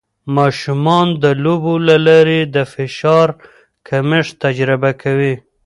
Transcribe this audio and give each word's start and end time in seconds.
ماشومان 0.35 1.07
د 1.23 1.25
لوبو 1.43 1.73
له 1.87 1.95
لارې 2.07 2.39
د 2.55 2.57
فشار 2.73 3.27
کمښت 3.87 4.33
تجربه 4.43 4.91
کوي. 5.01 5.35